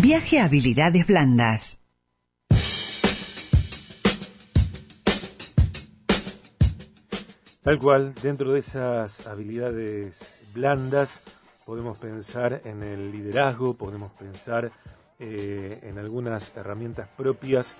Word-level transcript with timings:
Viaje 0.00 0.40
a 0.40 0.46
habilidades 0.46 1.06
blandas. 1.06 1.78
Tal 7.62 7.78
cual, 7.78 8.14
dentro 8.22 8.52
de 8.52 8.60
esas 8.60 9.26
habilidades 9.26 10.48
blandas 10.54 11.20
podemos 11.66 11.98
pensar 11.98 12.62
en 12.64 12.82
el 12.82 13.12
liderazgo, 13.12 13.74
podemos 13.74 14.10
pensar 14.12 14.72
eh, 15.18 15.78
en 15.82 15.98
algunas 15.98 16.56
herramientas 16.56 17.08
propias 17.14 17.76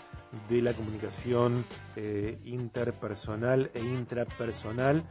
de 0.50 0.60
la 0.60 0.74
comunicación 0.74 1.64
eh, 1.96 2.36
interpersonal 2.44 3.70
e 3.72 3.80
intrapersonal. 3.80 5.02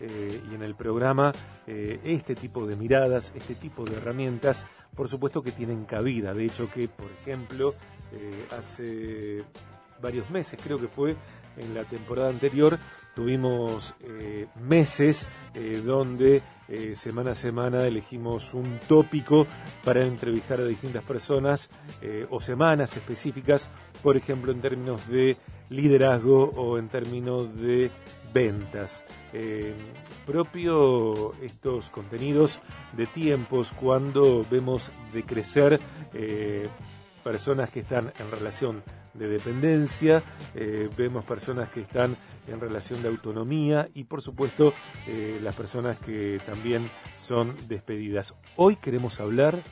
Eh, 0.00 0.40
y 0.50 0.54
en 0.54 0.62
el 0.62 0.74
programa 0.74 1.32
este 1.66 2.34
tipo 2.34 2.66
de 2.66 2.74
miradas, 2.74 3.32
este 3.36 3.54
tipo 3.54 3.84
de 3.84 3.96
herramientas, 3.96 4.66
por 4.96 5.08
supuesto 5.08 5.42
que 5.42 5.52
tienen 5.52 5.84
cabida. 5.84 6.34
De 6.34 6.46
hecho 6.46 6.70
que, 6.70 6.88
por 6.88 7.10
ejemplo, 7.10 7.74
hace 8.58 9.44
varios 10.00 10.28
meses, 10.30 10.58
creo 10.62 10.80
que 10.80 10.88
fue 10.88 11.16
en 11.56 11.74
la 11.74 11.84
temporada 11.84 12.30
anterior, 12.30 12.78
Tuvimos 13.14 13.96
eh, 14.00 14.46
meses 14.62 15.26
eh, 15.54 15.82
donde 15.84 16.42
eh, 16.68 16.94
semana 16.94 17.32
a 17.32 17.34
semana 17.34 17.84
elegimos 17.84 18.54
un 18.54 18.78
tópico 18.86 19.46
para 19.84 20.04
entrevistar 20.04 20.60
a 20.60 20.64
distintas 20.64 21.02
personas 21.02 21.70
o 22.30 22.40
semanas 22.40 22.96
específicas, 22.96 23.70
por 24.02 24.16
ejemplo 24.16 24.52
en 24.52 24.60
términos 24.60 25.08
de 25.08 25.36
liderazgo 25.70 26.44
o 26.54 26.78
en 26.78 26.88
términos 26.88 27.54
de 27.56 27.90
ventas. 28.32 29.04
propio 30.24 31.34
estos 31.42 31.90
contenidos 31.90 32.60
de 32.92 33.06
tiempos 33.06 33.72
cuando 33.72 34.46
vemos 34.48 34.92
de 35.12 35.24
crecer 35.24 35.80
personas 37.24 37.70
que 37.70 37.80
están 37.80 38.12
en 38.16 38.30
relación 38.30 38.82
de 39.14 39.26
dependencia, 39.28 40.22
vemos 40.96 41.24
personas 41.24 41.68
que 41.70 41.80
están 41.80 42.16
en 42.50 42.60
relación 42.60 43.02
de 43.02 43.08
autonomía 43.08 43.88
y 43.94 44.04
por 44.04 44.22
supuesto 44.22 44.74
eh, 45.06 45.38
las 45.42 45.54
personas 45.54 45.98
que 45.98 46.40
también 46.44 46.90
son 47.18 47.56
despedidas. 47.68 48.34
Hoy 48.56 48.76
queremos 48.76 49.20
hablar 49.20 49.62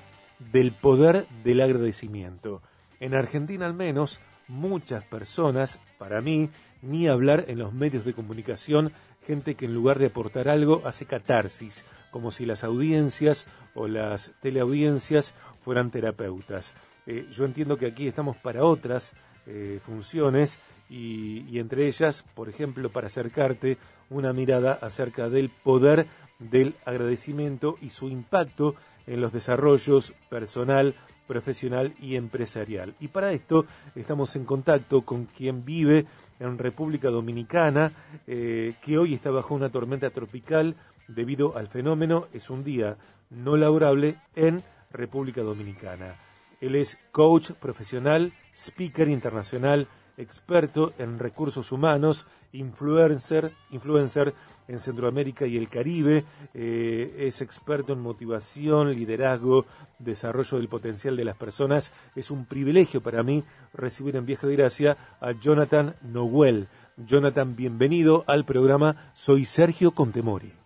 del 0.52 0.72
poder 0.72 1.26
del 1.44 1.60
agradecimiento. 1.60 2.62
En 3.00 3.14
Argentina 3.14 3.66
al 3.66 3.74
menos 3.74 4.20
muchas 4.46 5.04
personas, 5.04 5.80
para 5.98 6.20
mí, 6.20 6.50
ni 6.80 7.08
hablar 7.08 7.44
en 7.48 7.58
los 7.58 7.72
medios 7.72 8.04
de 8.04 8.14
comunicación, 8.14 8.92
gente 9.26 9.54
que 9.54 9.66
en 9.66 9.74
lugar 9.74 9.98
de 9.98 10.06
aportar 10.06 10.48
algo 10.48 10.82
hace 10.86 11.04
catarsis, 11.04 11.84
como 12.10 12.30
si 12.30 12.46
las 12.46 12.64
audiencias 12.64 13.46
o 13.74 13.88
las 13.88 14.32
teleaudiencias 14.40 15.34
fueran 15.60 15.90
terapeutas. 15.90 16.76
Eh, 17.06 17.26
yo 17.30 17.44
entiendo 17.44 17.76
que 17.76 17.86
aquí 17.86 18.08
estamos 18.08 18.36
para 18.36 18.64
otras 18.64 19.14
eh, 19.50 19.80
funciones 19.82 20.60
y, 20.91 21.58
entre 21.58 21.86
ellas, 21.86 22.22
por 22.34 22.48
ejemplo, 22.50 22.91
para 22.91 23.06
acercarte 23.06 23.78
una 24.10 24.32
mirada 24.34 24.78
acerca 24.80 25.30
del 25.30 25.48
poder 25.48 26.06
del 26.38 26.77
agradecimiento 26.84 27.77
y 27.80 27.90
su 27.90 28.08
impacto 28.08 28.74
en 29.06 29.22
los 29.22 29.32
desarrollos 29.32 30.12
personal, 30.28 30.94
profesional 31.27 31.94
y 31.98 32.16
empresarial. 32.16 32.94
Y 33.00 33.08
para 33.08 33.32
esto 33.32 33.64
estamos 33.96 34.36
en 34.36 34.44
contacto 34.44 35.02
con 35.02 35.24
quien 35.24 35.64
vive 35.64 36.05
en 36.40 36.58
República 36.58 37.08
Dominicana, 37.08 37.92
eh, 38.27 38.74
que 38.83 38.98
hoy 38.98 39.14
está 39.14 39.30
bajo 39.30 39.55
una 39.55 39.70
tormenta 39.70 40.10
tropical 40.10 40.77
debido 41.08 41.56
al 41.56 41.68
fenómeno, 41.68 42.28
es 42.34 42.50
un 42.50 42.64
día 42.64 42.98
no 43.30 43.56
laborable 43.56 44.16
en 44.36 44.62
República 44.90 45.40
Dominicana. 45.40 46.27
Él 46.61 46.75
es 46.75 46.98
coach 47.12 47.53
profesional, 47.53 48.33
speaker 48.53 49.09
internacional, 49.09 49.89
experto 50.17 50.92
en 50.98 51.19
recursos 51.19 51.70
humanos, 51.70 52.27
influencer, 52.53 53.53
influencer 53.70 54.35
en 54.67 54.80
Centroamérica 54.80 55.47
y 55.47 55.57
el 55.57 55.68
Caribe, 55.68 56.24
eh, 56.55 57.14
es 57.18 57.41
experto 57.41 57.92
en 57.92 58.01
motivación, 58.01 58.92
liderazgo, 58.92 59.64
desarrollo 59.98 60.58
del 60.58 60.68
potencial 60.68 61.17
de 61.17 61.24
las 61.24 61.36
personas. 61.36 61.92
Es 62.17 62.30
un 62.30 62.45
privilegio 62.45 63.01
para 63.01 63.23
mí 63.23 63.45
recibir 63.73 64.17
en 64.17 64.27
Viaje 64.27 64.47
de 64.47 64.57
Gracia 64.57 64.97
a 65.20 65.33
Jonathan 65.33 65.95
Noel. 66.02 66.68
Jonathan, 66.97 67.55
bienvenido 67.55 68.24
al 68.27 68.45
programa 68.45 69.13
Soy 69.14 69.47
Sergio 69.47 69.92
Contemori. 69.92 70.58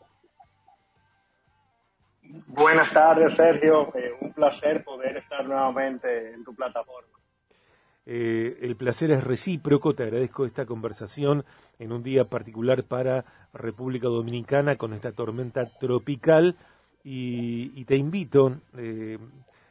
Buenas 2.47 2.93
tardes, 2.93 3.35
Sergio. 3.35 3.95
Eh, 3.95 4.13
un 4.21 4.33
placer 4.33 4.83
poder 4.85 5.19
estar 5.19 5.45
nuevamente 5.45 6.33
en 6.33 6.45
tu 6.45 6.55
plataforma. 6.55 7.19
Eh, 8.05 8.59
el 8.63 8.77
placer 8.77 9.13
es 9.13 9.23
recíproco, 9.23 9.95
te 9.95 10.03
agradezco 10.03 10.45
esta 10.45 10.67
conversación 10.67 11.45
en 11.79 11.93
un 11.93 12.03
día 12.03 12.25
particular 12.25 12.83
para 12.85 13.25
República 13.53 14.09
Dominicana 14.09 14.77
con 14.77 14.93
esta 14.93 15.13
tormenta 15.13 15.71
tropical 15.79 16.57
y, 17.05 17.85
te 17.85 17.97
invito, 17.97 18.61
eh, 18.77 19.19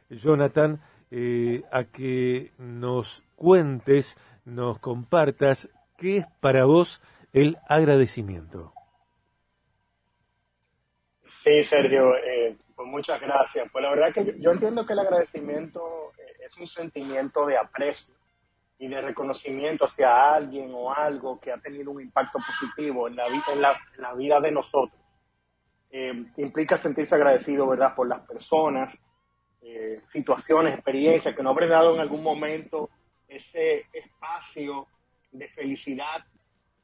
Jonathan, 0.08 0.80
eh, 1.10 1.62
a 1.70 1.84
que 1.84 2.52
nos 2.58 3.22
cuentes, 3.36 4.18
nos 4.44 4.78
compartas 4.78 5.68
qué 5.98 6.18
es 6.18 6.26
para 6.40 6.64
vos 6.64 7.02
el 7.32 7.58
agradecimiento. 7.68 8.72
Sí, 11.42 11.64
Sergio, 11.64 12.14
pues 12.76 12.88
muchas 12.88 13.20
gracias. 13.20 13.68
Pues 13.72 13.82
la 13.82 13.90
verdad 13.90 14.12
que 14.12 14.36
yo 14.38 14.52
entiendo 14.52 14.86
que 14.86 14.92
el 14.92 15.00
agradecimiento 15.00 16.12
es 16.44 16.56
un 16.56 16.66
sentimiento 16.66 17.46
de 17.46 17.56
aprecio 17.56 18.14
y 18.78 18.88
de 18.88 19.00
reconocimiento 19.00 19.84
hacia 19.84 20.34
alguien 20.34 20.72
o 20.74 20.92
algo 20.92 21.40
que 21.40 21.52
ha 21.52 21.58
tenido 21.58 21.90
un 21.90 22.00
impacto 22.00 22.38
positivo 22.44 23.08
en 23.08 23.16
la, 23.16 24.14
vida 24.14 24.40
de 24.40 24.50
nosotros. 24.50 25.00
Eh, 25.90 26.24
implica 26.38 26.78
sentirse 26.78 27.14
agradecido, 27.14 27.66
¿verdad?, 27.66 27.94
por 27.94 28.08
las 28.08 28.20
personas, 28.20 28.96
eh, 29.60 30.00
situaciones, 30.10 30.74
experiencias 30.74 31.34
que 31.36 31.42
nos 31.42 31.56
han 31.56 31.68
dado 31.68 31.94
en 31.94 32.00
algún 32.00 32.22
momento 32.22 32.90
ese 33.28 33.86
espacio 33.92 34.86
de 35.30 35.48
felicidad, 35.48 36.24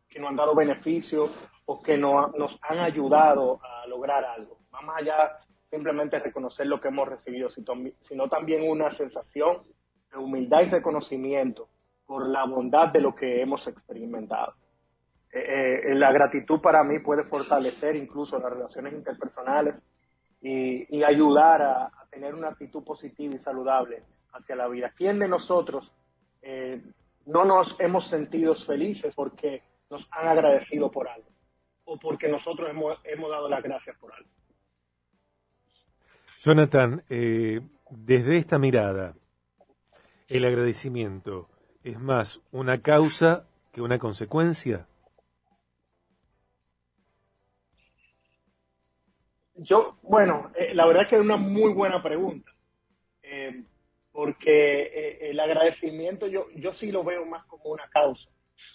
que 0.08 0.20
nos 0.20 0.30
han 0.30 0.36
dado 0.36 0.54
beneficio 0.54 1.30
o 1.66 1.82
que 1.82 1.98
nos 1.98 2.58
han 2.62 2.78
ayudado 2.78 3.60
a 3.62 3.78
lograr 3.98 4.25
algo. 4.25 4.59
Vamos 4.70 4.94
allá 4.97 5.38
simplemente 5.66 6.19
reconocer 6.20 6.66
lo 6.66 6.81
que 6.81 6.88
hemos 6.88 7.09
recibido, 7.09 7.48
sino 7.50 8.28
también 8.28 8.70
una 8.70 8.91
sensación 8.92 9.62
de 10.10 10.19
humildad 10.19 10.62
y 10.62 10.70
reconocimiento 10.70 11.69
por 12.06 12.26
la 12.26 12.44
bondad 12.44 12.88
de 12.88 13.00
lo 13.00 13.14
que 13.14 13.42
hemos 13.42 13.66
experimentado. 13.66 14.54
Eh, 15.31 15.81
eh, 15.91 15.94
la 15.94 16.10
gratitud 16.12 16.60
para 16.60 16.82
mí 16.84 17.00
puede 17.00 17.25
fortalecer 17.25 17.97
incluso 17.97 18.38
las 18.38 18.50
relaciones 18.50 18.94
interpersonales 18.94 19.82
y, 20.41 21.03
ayudar 21.03 21.60
a, 21.62 21.92
tener 22.10 22.34
una 22.34 22.48
actitud 22.48 22.82
positiva 22.82 23.34
y 23.34 23.38
saludable 23.38 24.03
hacia 24.32 24.56
la 24.56 24.69
vida. 24.69 24.92
¿Quién 24.97 25.19
de 25.19 25.28
nosotros 25.28 25.92
eh, 26.41 26.82
no 27.26 27.44
nos 27.44 27.76
hemos 27.78 28.09
sentido 28.09 28.54
felices 28.54 29.15
porque 29.15 29.62
nos 29.91 30.09
han 30.12 30.28
agradecido 30.28 30.91
por 30.91 31.09
algo 31.09 31.28
o 31.88 31.99
porque 31.99 32.28
nosotros 32.28 32.69
hemos, 32.71 32.99
hemos 33.04 33.31
dado 33.31 33.49
las 33.49 33.62
gracias 33.62 33.97
por 33.99 34.12
algo? 34.12 34.28
Jonathan, 36.38 37.03
desde 37.09 38.37
esta 38.37 38.59
mirada, 38.59 39.15
el 40.28 40.44
agradecimiento, 40.44 41.48
es 41.82 41.98
más 41.98 42.43
una 42.53 42.82
causa 42.82 43.47
que 43.72 43.81
una 43.81 43.98
consecuencia? 43.98 44.87
Yo, 49.54 49.98
bueno, 50.03 50.53
eh, 50.54 50.75
la 50.75 50.87
verdad 50.87 51.09
que 51.09 51.16
es 51.16 51.21
una 51.21 51.37
muy 51.37 51.72
buena 51.72 52.03
pregunta, 52.03 52.53
eh, 53.22 53.65
porque 54.12 54.82
eh, 54.82 55.30
el 55.30 55.41
agradecimiento 55.41 56.27
yo, 56.27 56.48
yo 56.54 56.72
sí 56.72 56.92
lo 56.92 57.03
veo 57.03 57.24
más 57.24 57.45
como 57.47 57.71
una 57.71 57.89
causa, 57.89 58.28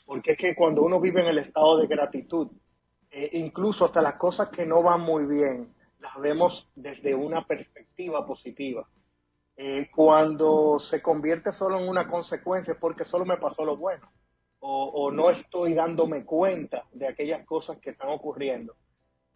porque 0.05 0.31
es 0.31 0.37
que 0.37 0.55
cuando 0.55 0.81
uno 0.81 0.99
vive 0.99 1.21
en 1.21 1.27
el 1.27 1.37
estado 1.37 1.77
de 1.77 1.87
gratitud, 1.87 2.49
incluso 3.33 3.85
hasta 3.85 4.01
las 4.01 4.15
cosas 4.15 4.49
que 4.49 4.65
no 4.65 4.81
van 4.81 5.01
muy 5.01 5.25
bien, 5.25 5.73
las 5.99 6.19
vemos 6.19 6.69
desde 6.75 7.15
una 7.15 7.45
perspectiva 7.45 8.25
positiva. 8.25 8.87
Eh, 9.55 9.89
cuando 9.93 10.79
se 10.79 11.01
convierte 11.01 11.51
solo 11.51 11.79
en 11.79 11.87
una 11.87 12.07
consecuencia 12.07 12.75
porque 12.79 13.05
solo 13.05 13.23
me 13.23 13.37
pasó 13.37 13.63
lo 13.63 13.77
bueno 13.77 14.11
o, 14.65 15.11
no 15.11 15.29
estoy 15.29 15.73
dándome 15.73 16.23
cuenta 16.23 16.85
de 16.93 17.07
aquellas 17.07 17.45
cosas 17.45 17.77
que 17.79 17.91
están 17.91 18.09
ocurriendo 18.09 18.75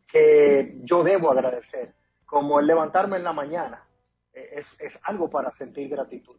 que 0.07 0.77
yo 0.83 1.03
debo 1.03 1.29
agradecer, 1.29 1.93
como 2.25 2.61
el 2.61 2.65
levantarme 2.65 3.17
en 3.17 3.25
la 3.25 3.33
mañana, 3.33 3.85
eh, 4.33 4.51
es, 4.53 4.73
es, 4.79 4.97
algo 5.03 5.29
para 5.29 5.51
sentir 5.51 5.89
gratitud. 5.89 6.37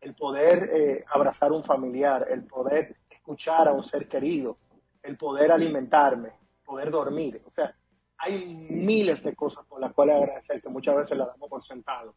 El 0.00 0.14
poder 0.14 0.70
eh, 0.72 1.04
abrazar 1.12 1.50
a 1.50 1.54
un 1.54 1.64
familiar, 1.64 2.28
el 2.30 2.46
poder 2.46 2.96
escuchar 3.10 3.66
a 3.66 3.72
un 3.72 3.82
ser 3.82 4.06
querido, 4.06 4.58
el 5.02 5.16
poder 5.16 5.50
alimentarme, 5.50 6.30
poder 6.68 6.90
dormir. 6.90 7.40
O 7.46 7.50
sea, 7.50 7.74
hay 8.18 8.54
miles 8.70 9.22
de 9.22 9.34
cosas 9.34 9.64
por 9.66 9.80
las 9.80 9.94
cuales 9.94 10.16
agradecer 10.16 10.60
que 10.60 10.68
muchas 10.68 10.96
veces 10.96 11.16
las 11.16 11.28
damos 11.28 11.48
por 11.48 11.64
sentado 11.64 12.14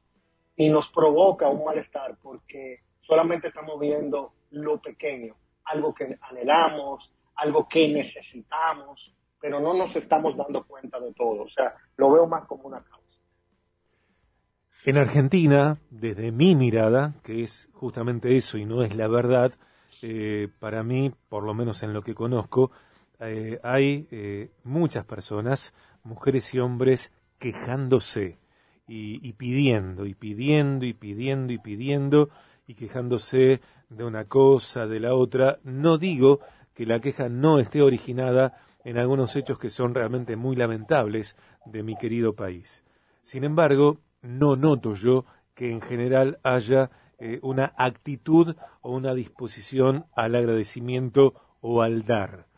y 0.57 0.67
nos 0.67 0.89
provoca 0.89 1.47
un 1.47 1.63
malestar 1.63 2.17
porque 2.21 2.81
solamente 2.99 3.47
estamos 3.47 3.79
viendo 3.79 4.33
lo 4.51 4.81
pequeño, 4.81 5.35
algo 5.63 5.93
que 5.93 6.17
anhelamos, 6.29 7.13
algo 7.35 7.65
que 7.69 7.87
necesitamos, 7.87 9.15
pero 9.39 9.61
no 9.61 9.73
nos 9.73 9.95
estamos 9.95 10.35
dando 10.35 10.65
cuenta 10.67 10.99
de 10.99 11.13
todo. 11.13 11.43
O 11.43 11.49
sea, 11.49 11.73
lo 11.95 12.11
veo 12.11 12.27
más 12.27 12.45
como 12.45 12.63
una 12.63 12.83
causa. 12.83 12.99
En 14.83 14.97
Argentina, 14.97 15.79
desde 15.89 16.33
mi 16.33 16.55
mirada, 16.55 17.13
que 17.23 17.43
es 17.43 17.69
justamente 17.71 18.35
eso 18.35 18.57
y 18.57 18.65
no 18.65 18.83
es 18.83 18.95
la 18.95 19.07
verdad, 19.07 19.53
eh, 20.01 20.49
para 20.59 20.83
mí, 20.83 21.13
por 21.29 21.43
lo 21.43 21.53
menos 21.53 21.83
en 21.83 21.93
lo 21.93 22.01
que 22.01 22.15
conozco, 22.15 22.71
eh, 23.21 23.59
hay 23.63 24.07
eh, 24.11 24.49
muchas 24.63 25.05
personas, 25.05 25.73
mujeres 26.03 26.53
y 26.53 26.59
hombres, 26.59 27.13
quejándose 27.37 28.39
y, 28.87 29.33
pidiendo, 29.33 30.05
y 30.05 30.15
pidiendo, 30.15 30.85
y 30.85 30.93
pidiendo, 30.93 31.53
y 31.53 31.57
pidiendo, 31.57 32.29
y 32.67 32.73
quejándose 32.73 33.61
de 33.89 34.03
una 34.03 34.25
cosa, 34.25 34.85
de 34.85 34.99
la 34.99 35.13
otra. 35.13 35.59
No 35.63 35.97
digo 35.97 36.41
que 36.73 36.85
la 36.85 36.99
queja 36.99 37.29
no 37.29 37.59
esté 37.59 37.81
originada 37.81 38.57
en 38.83 38.97
algunos 38.97 39.35
hechos 39.35 39.57
que 39.59 39.69
son 39.69 39.95
realmente 39.95 40.35
muy 40.35 40.57
lamentables 40.57 41.37
de 41.65 41.83
mi 41.83 41.95
querido 41.95 42.35
país. 42.35 42.83
Sin 43.23 43.43
embargo, 43.43 43.99
no 44.21 44.55
noto 44.55 44.93
yo 44.93 45.25
que 45.53 45.71
en 45.71 45.81
general 45.81 46.39
haya 46.43 46.91
eh, 47.17 47.39
una 47.43 47.73
actitud 47.77 48.55
o 48.81 48.91
una 48.91 49.13
disposición 49.13 50.05
al 50.15 50.35
agradecimiento 50.35 51.35
o 51.61 51.81
al 51.81 52.03
dar. 52.03 52.50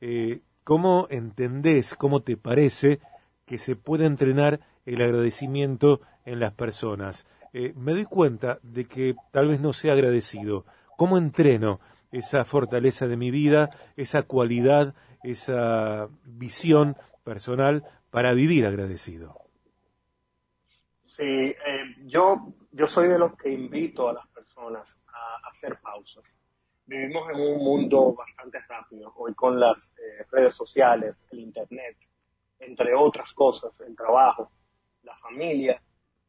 Eh, 0.00 0.40
¿Cómo 0.64 1.06
entendés, 1.10 1.94
cómo 1.94 2.20
te 2.20 2.36
parece 2.36 3.00
que 3.46 3.58
se 3.58 3.74
puede 3.74 4.04
entrenar 4.04 4.60
el 4.84 5.00
agradecimiento 5.00 6.02
en 6.24 6.40
las 6.40 6.52
personas? 6.52 7.26
Eh, 7.52 7.72
me 7.76 7.92
doy 7.92 8.04
cuenta 8.04 8.58
de 8.62 8.84
que 8.84 9.16
tal 9.32 9.48
vez 9.48 9.60
no 9.60 9.72
sea 9.72 9.94
agradecido. 9.94 10.66
¿Cómo 10.96 11.16
entreno 11.16 11.80
esa 12.12 12.44
fortaleza 12.44 13.06
de 13.06 13.16
mi 13.16 13.30
vida, 13.30 13.70
esa 13.96 14.22
cualidad, 14.22 14.94
esa 15.22 16.08
visión 16.24 16.96
personal 17.24 17.84
para 18.10 18.32
vivir 18.34 18.66
agradecido? 18.66 19.36
Sí, 21.00 21.24
eh, 21.24 21.56
yo, 22.06 22.54
yo 22.72 22.86
soy 22.86 23.08
de 23.08 23.18
los 23.18 23.36
que 23.36 23.50
invito 23.50 24.08
a 24.08 24.12
las 24.12 24.26
personas 24.28 24.96
a, 25.08 25.48
hacer 25.48 25.78
pausas. 25.80 26.38
Vivimos 26.88 27.28
en 27.28 27.38
un 27.38 27.58
mundo 27.62 28.14
bastante 28.14 28.60
rápido, 28.60 29.12
hoy 29.16 29.34
con 29.34 29.60
las 29.60 29.92
eh, 29.98 30.24
redes 30.32 30.54
sociales, 30.54 31.22
el 31.30 31.40
Internet, 31.40 31.98
entre 32.58 32.94
otras 32.94 33.34
cosas, 33.34 33.78
el 33.82 33.94
trabajo, 33.94 34.50
la 35.02 35.14
familia, 35.18 35.82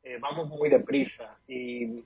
eh, 0.03 0.17
vamos 0.19 0.49
muy 0.49 0.67
deprisa 0.67 1.31
y 1.47 2.03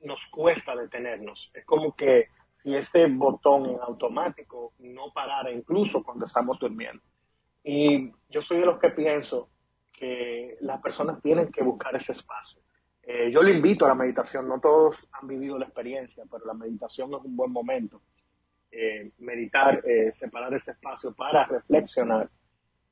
nos 0.00 0.24
cuesta 0.30 0.74
detenernos. 0.74 1.50
Es 1.52 1.66
como 1.66 1.94
que 1.94 2.28
si 2.54 2.74
ese 2.74 3.08
botón 3.08 3.66
en 3.66 3.80
automático 3.82 4.72
no 4.78 5.12
parara 5.12 5.50
incluso 5.50 6.02
cuando 6.02 6.24
estamos 6.24 6.58
durmiendo. 6.58 7.02
Y 7.62 8.10
yo 8.30 8.40
soy 8.40 8.60
de 8.60 8.66
los 8.66 8.78
que 8.78 8.88
pienso 8.88 9.50
que 9.92 10.56
las 10.62 10.80
personas 10.80 11.20
tienen 11.20 11.52
que 11.52 11.62
buscar 11.62 11.94
ese 11.94 12.12
espacio. 12.12 12.61
Eh, 13.02 13.30
yo 13.32 13.42
le 13.42 13.52
invito 13.52 13.84
a 13.84 13.88
la 13.88 13.94
meditación, 13.94 14.48
no 14.48 14.60
todos 14.60 15.08
han 15.12 15.26
vivido 15.26 15.58
la 15.58 15.66
experiencia, 15.66 16.24
pero 16.30 16.44
la 16.44 16.54
meditación 16.54 17.12
es 17.14 17.20
un 17.24 17.36
buen 17.36 17.50
momento. 17.50 18.00
Eh, 18.70 19.12
meditar, 19.18 19.82
eh, 19.84 20.12
separar 20.12 20.54
ese 20.54 20.70
espacio 20.70 21.12
para 21.12 21.44
reflexionar, 21.44 22.30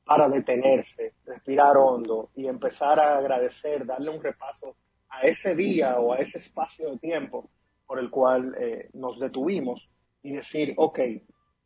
para 0.05 0.29
detenerse, 0.29 1.15
respirar 1.25 1.77
hondo 1.77 2.31
y 2.35 2.47
empezar 2.47 3.01
a 3.01 3.17
agradecer, 3.19 3.87
darle 3.87 4.11
un 4.11 4.23
repaso 4.23 4.77
a 5.09 5.23
ese 5.23 5.55
día 5.55 5.99
o 5.99 6.13
a 6.13 6.19
ese 6.19 6.39
espacio 6.39 6.91
de 6.91 6.99
tiempo 6.99 7.51
por 7.87 7.99
el 7.99 8.11
cual 8.11 8.57
nos 8.93 9.19
detuvimos 9.19 9.89
y 10.23 10.33
decir, 10.33 10.75
ok, 10.77 11.01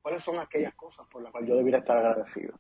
¿cuáles 0.01 0.23
son 0.23 0.39
aquellas 0.39 0.75
cosas 0.75 1.07
por 1.11 1.23
las 1.23 1.31
cuales 1.31 1.51
yo 1.51 1.57
debería 1.57 1.81
estar 1.81 1.99
agradecido? 1.99 2.55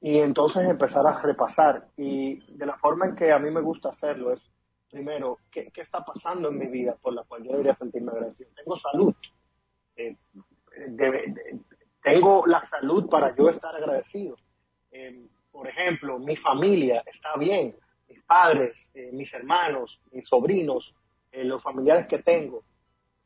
y 0.00 0.18
entonces 0.18 0.68
empezar 0.68 1.06
a 1.06 1.20
repasar. 1.20 1.88
Y 1.96 2.40
de 2.56 2.66
la 2.66 2.76
forma 2.78 3.06
en 3.06 3.14
que 3.14 3.32
a 3.32 3.38
mí 3.38 3.50
me 3.50 3.60
gusta 3.60 3.90
hacerlo 3.90 4.32
es, 4.32 4.50
primero, 4.90 5.38
¿qué, 5.50 5.70
qué 5.72 5.82
está 5.82 6.04
pasando 6.04 6.48
en 6.48 6.58
mi 6.58 6.66
vida 6.66 6.96
por 7.00 7.12
la 7.12 7.24
cual 7.24 7.44
yo 7.44 7.52
debería 7.52 7.76
sentirme 7.76 8.12
agradecido? 8.12 8.50
Tengo 8.54 8.76
salud. 8.76 9.14
Eh, 9.96 10.16
tengo 12.02 12.46
la 12.46 12.60
salud 12.62 13.08
para 13.08 13.34
yo 13.34 13.48
estar 13.48 13.74
agradecido. 13.74 14.36
Eh, 14.90 15.26
por 15.50 15.66
ejemplo, 15.68 16.18
mi 16.18 16.36
familia 16.36 17.02
está 17.06 17.36
bien, 17.36 17.74
mis 18.08 18.22
padres, 18.22 18.88
eh, 18.94 19.10
mis 19.12 19.32
hermanos, 19.32 20.00
mis 20.12 20.26
sobrinos, 20.26 20.94
los 21.32 21.62
familiares 21.62 22.06
que 22.06 22.18
tengo. 22.18 22.64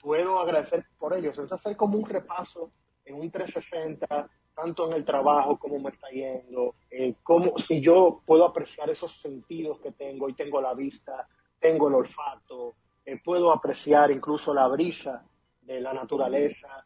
Puedo 0.01 0.41
agradecer 0.41 0.85
por 0.99 1.15
ellos. 1.15 1.39
Entonces, 1.39 1.61
hacer 1.65 1.77
como 1.77 1.97
un 1.97 2.09
repaso 2.09 2.73
en 3.05 3.15
un 3.15 3.31
360 3.31 4.29
tanto 4.53 4.89
en 4.89 4.95
el 4.95 5.05
trabajo, 5.05 5.57
cómo 5.57 5.79
me 5.79 5.91
está 5.91 6.09
yendo, 6.09 6.75
cómo, 7.23 7.57
si 7.57 7.81
yo 7.81 8.21
puedo 8.27 8.45
apreciar 8.45 8.91
esos 8.91 9.21
sentidos 9.21 9.81
que 9.81 9.93
tengo, 9.93 10.29
y 10.29 10.35
tengo 10.35 10.61
la 10.61 10.75
vista, 10.75 11.29
tengo 11.61 11.89
el 11.89 11.95
olfato, 11.95 12.75
eh, 13.05 13.21
puedo 13.23 13.53
apreciar 13.53 14.11
incluso 14.11 14.53
la 14.53 14.67
brisa 14.69 15.25
de 15.63 15.81
la 15.81 15.93
naturaleza, 15.93 16.85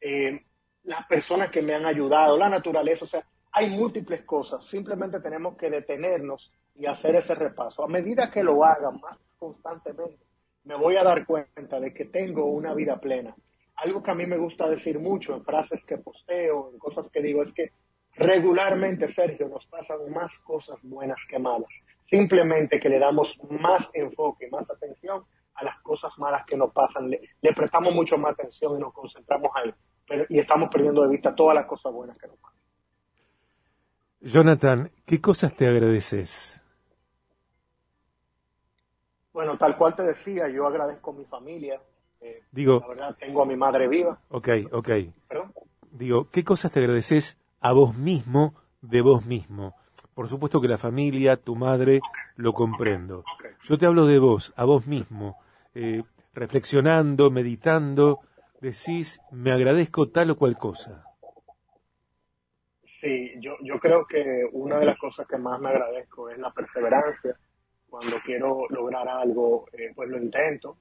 eh, 0.00 0.40
las 0.84 1.06
personas 1.06 1.50
que 1.50 1.62
me 1.62 1.74
han 1.74 1.84
ayudado, 1.84 2.38
la 2.38 2.48
naturaleza, 2.48 3.04
o 3.04 3.08
sea, 3.08 3.24
hay 3.52 3.70
múltiples 3.70 4.24
cosas, 4.24 4.64
simplemente 4.64 5.20
tenemos 5.20 5.56
que 5.56 5.68
detenernos 5.68 6.52
y 6.76 6.86
hacer 6.86 7.16
ese 7.16 7.34
repaso. 7.34 7.84
A 7.84 7.88
medida 7.88 8.30
que 8.30 8.42
lo 8.42 8.64
haga 8.64 8.90
más 8.90 9.18
constantemente, 9.38 10.24
me 10.64 10.76
voy 10.76 10.96
a 10.96 11.02
dar 11.02 11.26
cuenta 11.26 11.80
de 11.80 11.92
que 11.92 12.06
tengo 12.06 12.46
una 12.46 12.74
vida 12.74 12.98
plena, 12.98 13.34
algo 13.76 14.02
que 14.02 14.10
a 14.10 14.14
mí 14.14 14.26
me 14.26 14.38
gusta 14.38 14.68
decir 14.68 14.98
mucho 14.98 15.34
en 15.34 15.44
frases 15.44 15.84
que 15.84 15.98
posteo, 15.98 16.70
en 16.72 16.78
cosas 16.78 17.10
que 17.10 17.20
digo, 17.20 17.42
es 17.42 17.52
que 17.52 17.72
regularmente, 18.20 19.08
Sergio, 19.08 19.48
nos 19.48 19.66
pasan 19.66 19.98
más 20.12 20.38
cosas 20.40 20.82
buenas 20.82 21.18
que 21.26 21.38
malas. 21.38 21.70
Simplemente 22.00 22.78
que 22.78 22.90
le 22.90 22.98
damos 22.98 23.38
más 23.48 23.88
enfoque, 23.94 24.48
más 24.50 24.70
atención 24.70 25.24
a 25.54 25.64
las 25.64 25.80
cosas 25.80 26.12
malas 26.18 26.44
que 26.46 26.54
nos 26.56 26.70
pasan. 26.70 27.08
Le, 27.08 27.52
prestamos 27.54 27.94
mucho 27.94 28.18
más 28.18 28.32
atención 28.32 28.76
y 28.76 28.80
nos 28.80 28.92
concentramos 28.92 29.50
ahí. 29.54 29.72
Pero, 30.06 30.26
y 30.28 30.38
estamos 30.38 30.68
perdiendo 30.70 31.02
de 31.02 31.08
vista 31.08 31.34
todas 31.34 31.54
las 31.54 31.66
cosas 31.66 31.92
buenas 31.92 32.18
que 32.18 32.26
nos 32.26 32.36
pasan. 32.36 32.60
Jonathan, 34.20 34.90
¿qué 35.06 35.18
cosas 35.18 35.56
te 35.56 35.66
agradeces? 35.66 36.60
Bueno, 39.32 39.56
tal 39.56 39.78
cual 39.78 39.96
te 39.96 40.02
decía, 40.02 40.46
yo 40.48 40.66
agradezco 40.66 41.12
a 41.12 41.14
mi 41.14 41.24
familia, 41.24 41.80
eh, 42.20 42.42
Digo, 42.52 42.80
la 42.80 42.88
verdad, 42.88 43.16
tengo 43.18 43.42
a 43.42 43.46
mi 43.46 43.56
madre 43.56 43.88
viva. 43.88 44.20
Ok, 44.28 44.48
ok. 44.72 44.90
Digo, 45.92 46.28
¿qué 46.30 46.44
cosas 46.44 46.70
te 46.70 46.80
agradeces 46.80 47.39
a 47.60 47.72
vos 47.72 47.96
mismo 47.96 48.54
de 48.80 49.02
vos 49.02 49.24
mismo? 49.26 49.74
Por 50.14 50.28
supuesto 50.28 50.60
que 50.60 50.68
la 50.68 50.78
familia, 50.78 51.36
tu 51.36 51.56
madre, 51.56 52.00
lo 52.36 52.52
comprendo. 52.52 53.24
Yo 53.62 53.78
te 53.78 53.86
hablo 53.86 54.06
de 54.06 54.18
vos, 54.18 54.52
a 54.56 54.64
vos 54.64 54.86
mismo, 54.86 55.38
eh, 55.74 56.02
reflexionando, 56.34 57.30
meditando, 57.30 58.20
decís, 58.60 59.20
me 59.30 59.52
agradezco 59.52 60.10
tal 60.10 60.30
o 60.30 60.36
cual 60.36 60.58
cosa. 60.58 61.04
Sí, 62.84 63.32
yo, 63.40 63.56
yo 63.62 63.78
creo 63.78 64.06
que 64.06 64.46
una 64.52 64.78
de 64.78 64.86
las 64.86 64.98
cosas 64.98 65.26
que 65.26 65.38
más 65.38 65.60
me 65.60 65.70
agradezco 65.70 66.28
es 66.28 66.38
la 66.38 66.52
perseverancia. 66.52 67.36
Cuando 67.88 68.16
quiero 68.24 68.68
lograr 68.68 69.08
algo, 69.08 69.66
eh, 69.72 69.92
pues 69.94 70.08
lo 70.08 70.18
intento 70.18 70.76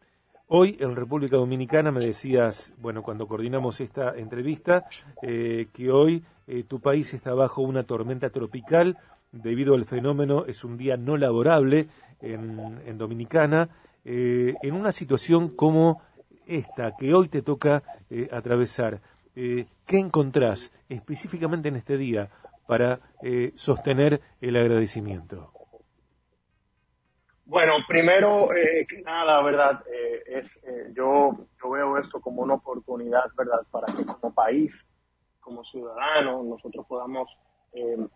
Hoy 0.47 0.77
en 0.81 0.95
República 0.95 1.38
Dominicana 1.38 1.91
me 1.91 2.05
decías, 2.05 2.73
bueno, 2.77 3.01
cuando 3.01 3.27
coordinamos 3.27 3.79
esta 3.79 4.13
entrevista, 4.17 4.85
eh, 5.21 5.67
que 5.71 5.89
hoy 5.89 6.23
eh, 6.47 6.63
tu 6.63 6.81
país 6.81 7.13
está 7.13 7.33
bajo 7.33 7.62
una 7.62 7.83
tormenta 7.83 8.29
tropical 8.29 8.97
debido 9.31 9.73
al 9.73 9.85
fenómeno, 9.85 10.45
es 10.45 10.65
un 10.65 10.77
día 10.77 10.97
no 10.97 11.15
laborable 11.15 11.88
en, 12.19 12.97
Dominicana, 12.97 13.69
eh, 14.03 14.55
en 14.62 14.75
una 14.75 14.91
situación 14.91 15.47
como 15.47 16.01
esta 16.45 16.93
que 16.97 17.13
hoy 17.13 17.29
te 17.29 17.41
toca 17.41 17.81
atravesar. 18.31 19.01
¿Qué 19.33 19.67
encontrás 19.89 20.71
específicamente 20.89 21.69
en 21.69 21.77
este 21.77 21.97
día 21.97 22.29
para 22.67 23.00
sostener 23.55 24.21
el 24.41 24.55
agradecimiento? 24.57 25.62
Bueno, 27.53 27.74
primero 27.88 28.50
que 28.50 29.03
nada, 29.03 29.39
verdad, 29.43 29.83
es, 30.25 30.60
yo, 30.95 31.38
yo 31.62 31.69
veo 31.69 32.00
esto 32.00 32.19
como 32.19 32.41
una 32.41 32.55
oportunidad, 32.55 33.25
¿verdad?, 33.38 33.60
para 33.69 33.93
que 33.93 34.03
como 34.07 34.33
país, 34.33 34.89
como 35.39 35.63
ciudadanos, 35.63 36.43
nosotros 36.45 36.83
podamos 36.88 37.29
eh, 37.74 38.07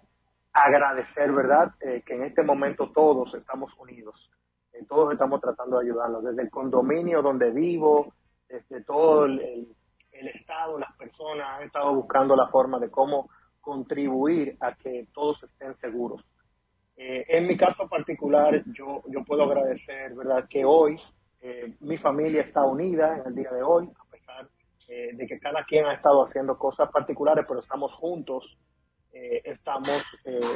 agradecer, 0.52 1.32
¿verdad?, 1.32 1.72
eh, 1.82 2.02
que 2.04 2.16
en 2.16 2.24
este 2.24 2.42
momento 2.42 2.92
todos 2.92 3.36
estamos 3.36 3.78
unidos, 3.78 4.32
eh, 4.74 4.84
todos 4.90 5.14
estamos 5.14 5.40
tratando 5.40 5.78
de 5.78 5.86
ayudarnos, 5.86 6.24
desde 6.24 6.42
el 6.42 6.50
condominio 6.50 7.22
donde 7.22 7.52
vivo, 7.52 8.16
desde 8.50 8.84
todo 8.86 9.26
el, 9.26 9.68
el 10.14 10.28
Estado, 10.30 10.80
las 10.80 10.98
personas 10.98 11.48
han 11.48 11.68
estado 11.68 11.94
buscando 11.94 12.36
la 12.36 12.48
forma 12.48 12.80
de 12.80 12.90
cómo 12.90 13.30
contribuir 13.62 14.58
a 14.62 14.74
que 14.74 15.06
todos 15.14 15.44
estén 15.44 15.76
seguros. 15.76 16.26
En 17.00 17.48
mi 17.48 17.56
caso 17.56 17.88
particular, 17.88 18.64
yo, 18.74 19.04
yo 19.08 19.24
puedo 19.24 19.44
agradecer, 19.44 20.16
¿verdad?, 20.16 20.48
que 20.50 20.66
hoy 20.66 20.98
eh, 21.42 21.76
mi 21.82 21.98
familia 21.98 22.42
está 22.42 22.66
unida 22.66 23.18
en 23.18 23.28
el 23.28 23.36
día 23.36 23.52
de 23.52 23.62
hoy, 23.62 23.88
a 23.88 24.12
pesar 24.12 24.50
eh, 24.88 25.12
de 25.14 25.28
que 25.28 25.40
cada 25.40 25.64
quien 25.64 25.86
ha 25.86 25.94
estado 25.94 26.24
haciendo 26.24 26.58
cosas 26.58 26.90
particulares, 26.92 27.46
pero 27.48 27.60
estamos 27.60 27.94
juntos, 27.94 28.58
eh, 29.14 29.42
estamos 29.46 30.04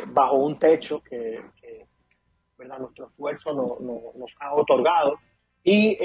bajo 0.07 0.35
un 0.35 0.59
techo 0.59 1.01
que, 1.01 1.41
¿verdad? 2.57 2.79
nuestro 2.79 3.07
esfuerzo 3.07 3.53
nos 3.53 4.31
ha 4.39 4.53
otorgado 4.53 5.17
y 5.63 5.97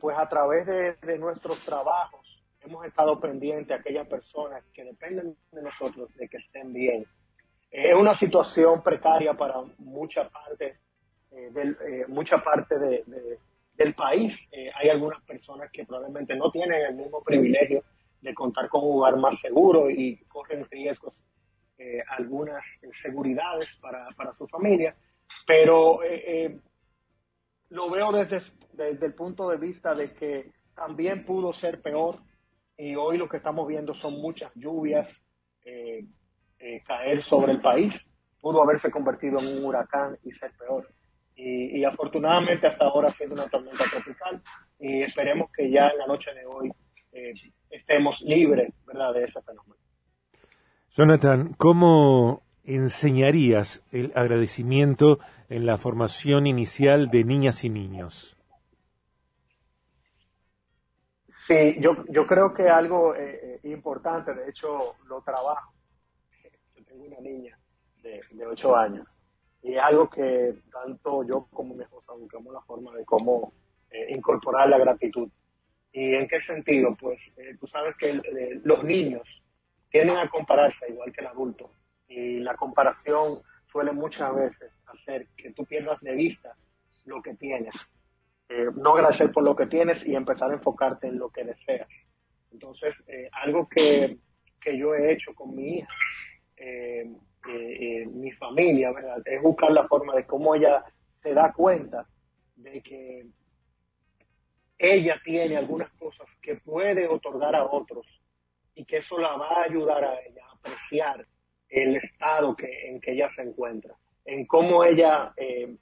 pues 0.00 0.16
a 0.16 0.28
través 0.28 0.66
de, 0.66 1.18
nuestros 1.18 1.62
trabajos 1.64 2.26
hemos 2.60 2.86
estado 2.86 3.18
pendientes 3.20 3.76
a 3.76 3.80
aquellas 3.80 4.06
personas 4.06 4.64
que 4.72 4.84
dependen 4.84 5.36
de 5.52 5.62
nosotros 5.62 6.14
de 6.16 6.28
que 6.28 6.38
estén 6.38 6.72
bien. 6.72 7.04
Es 7.70 7.94
una 7.94 8.14
situación 8.14 8.82
precaria 8.82 9.34
para 9.34 9.56
mucha 9.78 10.28
parte, 10.28 10.78
mucha 12.08 12.38
parte 12.38 12.78
de 12.78 13.04
del 13.78 13.94
país. 13.94 14.36
Eh, 14.50 14.70
hay 14.74 14.90
algunas 14.90 15.22
personas 15.22 15.70
que 15.72 15.86
probablemente 15.86 16.36
no 16.36 16.50
tienen 16.50 16.84
el 16.84 16.94
mismo 16.96 17.22
privilegio 17.22 17.84
de 18.20 18.34
contar 18.34 18.68
con 18.68 18.82
un 18.82 18.96
lugar 18.96 19.16
más 19.16 19.40
seguro 19.40 19.88
y 19.88 20.16
corren 20.26 20.66
riesgos 20.68 21.22
eh, 21.78 22.02
algunas 22.18 22.64
seguridades 22.90 23.76
para, 23.76 24.08
para, 24.16 24.32
su 24.32 24.48
familia, 24.48 24.96
pero 25.46 26.02
eh, 26.02 26.58
lo 27.68 27.88
veo 27.88 28.10
desde, 28.10 28.42
desde 28.72 29.06
el 29.06 29.14
punto 29.14 29.48
de 29.48 29.56
vista 29.56 29.94
de 29.94 30.12
que 30.12 30.50
también 30.74 31.24
pudo 31.24 31.52
ser 31.52 31.80
peor 31.80 32.18
y 32.76 32.96
hoy 32.96 33.16
lo 33.16 33.28
que 33.28 33.36
estamos 33.36 33.68
viendo 33.68 33.94
son 33.94 34.14
muchas 34.20 34.52
lluvias 34.56 35.08
caer 36.84 37.22
sobre 37.22 37.52
el 37.52 37.60
país. 37.60 38.06
Pudo 38.40 38.62
haberse 38.62 38.90
convertido 38.90 39.40
en 39.40 39.58
un 39.58 39.64
huracán 39.64 40.16
y 40.24 40.32
ser 40.32 40.52
peor 40.58 40.86
y, 41.38 41.84
afortunadamente 41.84 42.66
hasta 42.66 42.86
ahora 42.86 43.10
sido 43.10 43.34
una 43.34 43.48
tormenta 43.48 43.84
tropical 43.90 44.42
y 44.78 45.02
esperemos 45.02 45.50
que 45.56 45.70
ya 45.70 45.88
en 45.88 45.98
la 45.98 46.06
noche 46.06 46.34
de 46.34 46.44
hoy 46.44 46.70
eh, 47.12 47.32
estemos 47.70 48.20
libres 48.22 48.72
¿verdad? 48.86 49.14
de 49.14 49.24
ese 49.24 49.40
fenómeno. 49.42 49.76
Jonathan, 50.90 51.54
¿cómo 51.56 52.42
enseñarías 52.64 53.84
el 53.92 54.12
agradecimiento 54.16 55.20
en 55.48 55.64
la 55.64 55.78
formación 55.78 56.46
inicial 56.46 57.08
de 57.08 57.24
niñas 57.24 57.62
y 57.64 57.70
niños? 57.70 58.36
Sí, 61.28 61.76
yo, 61.78 62.04
yo 62.08 62.26
creo 62.26 62.52
que 62.52 62.68
algo 62.68 63.14
eh, 63.14 63.60
eh, 63.62 63.70
importante, 63.70 64.34
de 64.34 64.50
hecho 64.50 64.96
lo 65.06 65.22
trabajo. 65.22 65.72
Una 66.98 67.20
niña 67.20 67.58
de, 68.02 68.20
de 68.30 68.46
8 68.46 68.76
años 68.76 69.16
y 69.62 69.74
es 69.74 69.80
algo 69.80 70.08
que 70.08 70.54
tanto 70.70 71.24
yo 71.24 71.46
como 71.52 71.74
mi 71.74 71.82
esposa 71.82 72.12
buscamos 72.12 72.52
la 72.52 72.62
forma 72.62 72.94
de 72.94 73.04
cómo 73.04 73.52
eh, 73.90 74.14
incorporar 74.14 74.68
la 74.68 74.78
gratitud. 74.78 75.28
¿Y 75.92 76.14
en 76.14 76.28
qué 76.28 76.40
sentido? 76.40 76.96
Pues 76.98 77.32
eh, 77.36 77.56
tú 77.58 77.66
sabes 77.66 77.96
que 77.96 78.10
eh, 78.10 78.60
los 78.62 78.84
niños 78.84 79.42
tienden 79.90 80.16
a 80.18 80.28
compararse 80.28 80.88
igual 80.88 81.12
que 81.12 81.22
el 81.22 81.26
adulto. 81.26 81.72
Y 82.06 82.38
la 82.38 82.54
comparación 82.54 83.40
suele 83.70 83.92
muchas 83.92 84.34
veces 84.34 84.72
hacer 84.86 85.28
que 85.36 85.52
tú 85.52 85.64
pierdas 85.64 86.00
de 86.00 86.14
vista 86.14 86.54
lo 87.04 87.20
que 87.22 87.34
tienes. 87.34 87.74
no 88.76 88.94
agradecer 88.94 89.30
por 89.30 89.42
lo 89.42 89.54
que 89.54 89.66
tienes 89.66 90.06
y 90.06 90.14
empezar 90.14 90.50
a 90.50 90.54
enfocarte 90.54 91.08
en 91.08 91.18
lo 91.18 91.30
que 91.30 91.44
deseas. 91.44 91.88
Entonces, 92.50 93.04
algo 93.32 93.68
que, 93.68 94.18
que, 94.60 94.78
yo 94.78 94.94
he 94.94 95.12
hecho 95.12 95.34
con 95.34 95.54
mi 95.54 95.78
hija 95.78 95.88
eh, 96.60 98.06
mi 98.06 98.30
familia, 98.32 98.92
¿verdad? 98.92 99.22
Es 99.24 99.40
buscar 99.42 99.70
la 99.70 99.86
forma 99.86 100.14
de 100.14 100.26
cómo 100.26 100.54
ella 100.54 100.84
se 101.12 101.34
da 101.34 101.52
cuenta 101.52 102.06
de 102.56 102.82
que 102.82 103.26
ella 104.78 105.20
tiene 105.24 105.56
algunas 105.56 105.90
cosas 105.92 106.28
que 106.40 106.56
puede 106.56 107.08
otorgar 107.08 107.54
a 107.54 107.64
otros 107.64 108.06
y 108.74 108.84
que 108.84 108.98
eso 108.98 109.18
la 109.18 109.36
va 109.36 109.48
a 109.48 109.62
ayudar 109.64 110.04
a 110.04 110.20
ella 110.20 110.44
a 110.46 110.54
apreciar 110.54 111.26
el 111.68 111.96
estado 111.96 112.54
que, 112.54 112.88
en 112.88 113.00
que 113.00 113.12
ella 113.12 113.28
se 113.28 113.42
encuentra, 113.42 113.94
en 114.24 114.46
cómo 114.46 114.84
ella 114.84 115.32
eh, 115.36 115.76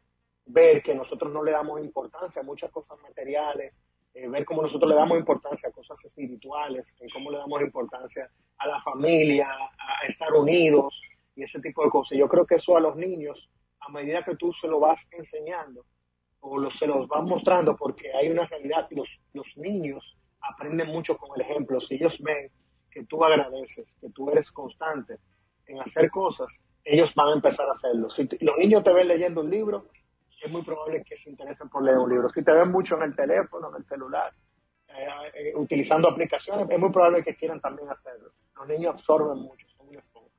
ver 0.47 0.83
que 0.83 0.95
nosotros 0.95 1.33
no 1.33 1.43
le 1.43 1.53
damos 1.53 1.81
importancia 1.81 2.41
a 2.41 2.45
muchas 2.45 2.71
cosas 2.71 2.99
materiales, 3.03 3.79
eh, 4.17 4.29
ver 4.29 4.47
cómo 4.47 4.63
nosotros 4.63 4.89
le 4.89 4.97
damos 4.97 5.19
importancia 5.19 5.69
a 5.69 5.73
cosas 5.73 6.03
espirituales, 6.03 6.95
cómo 7.13 7.31
le 7.31 7.37
damos 7.37 7.61
importancia 7.61 8.31
a 8.57 8.67
la 8.67 8.81
familia, 8.81 9.47
a 9.47 10.07
estar 10.07 10.33
unidos, 10.33 10.99
y 11.37 11.43
ese 11.43 11.61
tipo 11.61 11.85
de 11.85 11.91
cosas. 11.91 12.19
Yo 12.19 12.27
creo 12.27 12.47
que 12.47 12.55
eso 12.55 12.77
a 12.77 12.81
los 12.81 12.97
niños, 12.97 13.49
a 13.81 13.91
medida 13.91 14.25
que 14.25 14.35
tú 14.37 14.53
se 14.55 14.67
lo 14.67 14.81
vas 14.81 15.07
enseñando 15.13 15.85
o 16.41 16.71
se 16.71 16.87
los 16.87 17.07
vas 17.09 17.23
mostrando, 17.25 17.77
porque 17.77 18.11
hay 18.15 18.31
una 18.31 18.47
realidad, 18.47 18.89
los, 18.91 19.09
los 19.35 19.47
niños 19.57 20.17
aprenden 20.41 20.89
mucho 20.89 21.17
con 21.19 21.31
el 21.37 21.43
ejemplo. 21.43 21.79
Si 21.79 21.97
ellos 21.97 22.19
ven 22.23 22.51
que 22.91 23.05
tú 23.05 23.23
agradeces, 23.23 23.87
que 24.01 24.09
tú 24.11 24.31
eres 24.31 24.51
constante 24.51 25.19
en 25.67 25.81
hacer 25.81 26.11
cosas, 26.11 26.49
ellos 26.85 27.15
van 27.15 27.29
a 27.29 27.35
empezar 27.35 27.69
a 27.69 27.73
hacerlo. 27.73 28.09
Si 28.09 28.27
los 28.41 28.57
niños 28.57 28.83
te 28.83 28.95
ven 28.95 29.09
leyendo 29.09 29.43
un 29.43 29.51
libro, 29.51 29.91
es 30.41 30.51
muy 30.51 30.63
probable 30.63 31.03
que 31.03 31.17
se 31.17 31.31
interesen 31.31 31.69
por 31.69 31.83
leer 31.83 31.99
un 31.99 32.11
libro. 32.11 32.29
Si 32.29 32.43
te 32.43 32.53
ven 32.53 32.71
mucho 32.71 32.97
en 32.97 33.05
el 33.05 33.17
teléfono, 33.17 33.71
en 33.71 33.77
el 33.77 33.85
celular, 33.85 34.33
eh, 34.89 35.07
eh, 35.35 35.53
utilizando 35.57 36.09
aplicaciones, 36.09 36.67
es 36.69 36.79
muy 36.79 36.91
probable 36.91 37.23
que 37.23 37.35
quieran 37.35 37.61
también 37.61 37.89
hacerlo. 37.91 38.29
Los 38.57 38.69
niños 38.69 38.95
absorben 38.95 39.39
mucho, 39.39 39.67
son 39.77 39.87
muy 39.87 39.97
esponjas. 39.97 40.33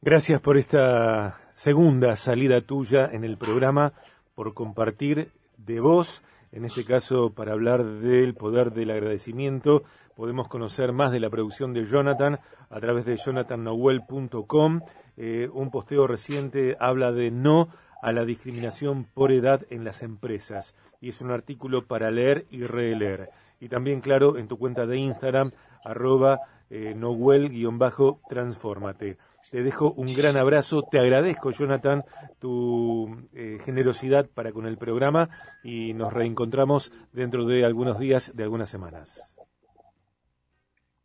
Gracias 0.00 0.40
por 0.40 0.56
esta 0.56 1.40
segunda 1.54 2.16
salida 2.16 2.62
tuya 2.62 3.10
en 3.12 3.24
el 3.24 3.36
programa, 3.36 3.92
por 4.34 4.54
compartir 4.54 5.30
de 5.58 5.80
vos, 5.80 6.22
en 6.52 6.64
este 6.64 6.84
caso 6.84 7.34
para 7.34 7.52
hablar 7.52 7.84
del 7.84 8.34
poder 8.34 8.72
del 8.72 8.90
agradecimiento. 8.90 9.82
Podemos 10.16 10.48
conocer 10.48 10.92
más 10.92 11.12
de 11.12 11.20
la 11.20 11.30
producción 11.30 11.74
de 11.74 11.84
Jonathan 11.84 12.40
a 12.70 12.80
través 12.80 13.04
de 13.04 13.16
jonathannoel.com. 13.16 14.80
Eh, 15.16 15.48
un 15.52 15.70
posteo 15.70 16.06
reciente 16.06 16.76
habla 16.80 17.12
de 17.12 17.30
no 17.30 17.68
a 18.02 18.12
la 18.12 18.24
discriminación 18.24 19.04
por 19.04 19.32
edad 19.32 19.66
en 19.70 19.84
las 19.84 20.02
empresas 20.02 20.76
y 21.00 21.08
es 21.08 21.20
un 21.20 21.30
artículo 21.30 21.86
para 21.86 22.10
leer 22.10 22.46
y 22.50 22.64
releer. 22.64 23.30
y 23.60 23.68
también, 23.68 24.00
claro, 24.00 24.38
en 24.38 24.48
tu 24.48 24.58
cuenta 24.58 24.86
de 24.86 24.96
Instagram, 24.96 25.52
arroba 25.84 26.40
eh, 26.70 26.94
Noel-transformate. 26.94 29.18
Te 29.50 29.62
dejo 29.62 29.92
un 29.92 30.14
gran 30.14 30.36
abrazo, 30.36 30.82
te 30.82 30.98
agradezco, 30.98 31.50
Jonathan, 31.50 32.04
tu 32.38 33.26
eh, 33.34 33.58
generosidad 33.64 34.28
para 34.30 34.52
con 34.52 34.66
el 34.66 34.76
programa 34.78 35.28
y 35.64 35.94
nos 35.94 36.12
reencontramos 36.12 36.92
dentro 37.12 37.46
de 37.46 37.64
algunos 37.64 37.98
días, 37.98 38.36
de 38.36 38.44
algunas 38.44 38.70
semanas. 38.70 39.34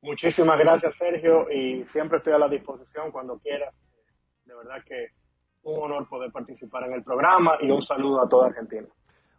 Muchísimas 0.01 0.59
gracias, 0.59 0.95
Sergio, 0.97 1.49
y 1.49 1.83
siempre 1.85 2.19
estoy 2.19 2.33
a 2.33 2.37
la 2.37 2.47
disposición 2.47 3.11
cuando 3.11 3.39
quieras. 3.39 3.73
De 4.45 4.53
verdad 4.53 4.83
que 4.85 5.07
un 5.65 5.83
honor 5.83 6.07
poder 6.07 6.31
participar 6.31 6.83
en 6.85 6.93
el 6.93 7.03
programa 7.03 7.57
y 7.61 7.69
un 7.69 7.81
saludo 7.81 8.21
a 8.21 8.29
toda 8.29 8.47
Argentina. 8.47 8.87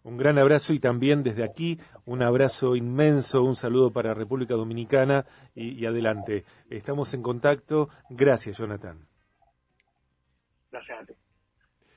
Un 0.02 0.16
gran 0.16 0.38
abrazo 0.38 0.72
y 0.72 0.78
también 0.78 1.24
desde 1.24 1.42
aquí 1.42 1.80
un 2.04 2.22
abrazo 2.22 2.76
inmenso, 2.76 3.42
un 3.42 3.56
saludo 3.56 3.92
para 3.92 4.14
República 4.14 4.54
Dominicana 4.54 5.26
y, 5.54 5.84
adelante. 5.84 6.44
Estamos 6.70 7.12
en 7.14 7.22
contacto. 7.22 7.88
Gracias, 8.10 8.58
Jonathan. 8.58 9.04
Gracias 10.70 11.02
a 11.02 11.06
ti. 11.06 11.15